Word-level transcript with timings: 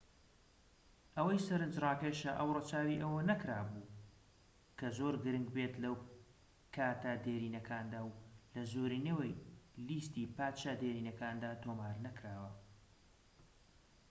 ئەوەی 1.15 1.43
سەرنجڕاکێشە 1.47 2.31
ئەو 2.39 2.49
رەچاوی 2.57 3.01
ئەوە 3.03 3.21
نەکرابوو 3.31 3.89
کە 4.77 4.87
زۆر 4.97 5.13
گرنگ 5.23 5.47
بێت 5.55 5.73
لە 5.83 5.89
کاتە 6.75 7.13
دێرینەکاندا 7.25 8.01
و 8.07 8.11
لە 8.53 8.61
زۆرینەی 8.71 9.33
لیستی 9.87 10.31
پادشا 10.35 10.73
دێرینەکاندا 10.81 11.51
تۆمار 11.63 11.95
نەکراوە 12.05 12.51